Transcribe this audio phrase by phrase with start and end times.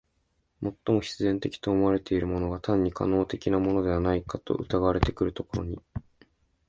[0.63, 5.79] 最も必然的と思われているものが単に可能的なものではないかと疑われてくるところに、